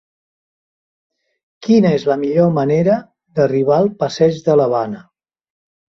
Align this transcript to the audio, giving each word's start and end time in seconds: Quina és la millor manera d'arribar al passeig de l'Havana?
Quina 1.67 1.91
és 1.99 2.07
la 2.11 2.17
millor 2.23 2.49
manera 2.57 2.95
d'arribar 3.41 3.77
al 3.83 3.93
passeig 4.03 4.45
de 4.49 4.57
l'Havana? 4.63 5.07